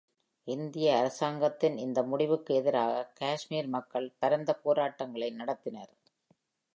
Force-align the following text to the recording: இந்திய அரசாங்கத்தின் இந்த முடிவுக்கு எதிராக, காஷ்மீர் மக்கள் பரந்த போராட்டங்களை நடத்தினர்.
இந்திய 0.47 0.97
அரசாங்கத்தின் 0.97 1.77
இந்த 1.77 2.03
முடிவுக்கு 2.03 2.55
எதிராக, 2.55 3.11
காஷ்மீர் 3.13 3.67
மக்கள் 3.67 4.13
பரந்த 4.19 4.53
போராட்டங்களை 4.53 5.29
நடத்தினர். 5.35 5.91